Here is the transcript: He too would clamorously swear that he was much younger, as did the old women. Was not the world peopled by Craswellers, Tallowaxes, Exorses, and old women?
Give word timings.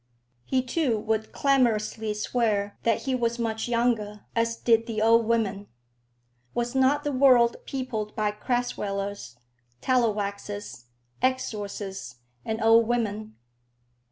He 0.45 0.63
too 0.63 0.97
would 0.97 1.31
clamorously 1.31 2.15
swear 2.15 2.75
that 2.81 3.03
he 3.03 3.13
was 3.13 3.37
much 3.37 3.67
younger, 3.67 4.25
as 4.35 4.55
did 4.55 4.87
the 4.87 4.99
old 4.99 5.27
women. 5.27 5.67
Was 6.55 6.73
not 6.73 7.03
the 7.03 7.11
world 7.11 7.57
peopled 7.67 8.15
by 8.15 8.31
Craswellers, 8.31 9.35
Tallowaxes, 9.79 10.85
Exorses, 11.21 12.15
and 12.43 12.59
old 12.63 12.87
women? 12.87 13.35